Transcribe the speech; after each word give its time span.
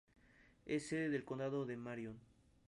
Es 0.65 0.87
sede 0.89 1.09
del 1.11 1.23
condado 1.25 1.63
de 1.67 1.77
Marion. 1.77 2.19